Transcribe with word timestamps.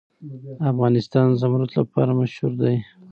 افغانستان 0.71 1.25
د 1.31 1.37
زمرد 1.41 1.71
لپاره 1.79 2.11
مشهور 2.21 2.51
دی. 2.61 2.75